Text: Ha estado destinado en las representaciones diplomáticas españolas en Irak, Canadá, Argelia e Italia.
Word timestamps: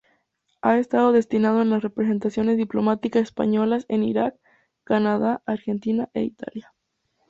Ha 0.63 0.79
estado 0.79 1.11
destinado 1.11 1.61
en 1.61 1.69
las 1.69 1.83
representaciones 1.83 2.57
diplomáticas 2.57 3.21
españolas 3.21 3.85
en 3.87 4.01
Irak, 4.01 4.35
Canadá, 4.83 5.43
Argelia 5.45 6.09
e 6.15 6.23
Italia. 6.23 6.73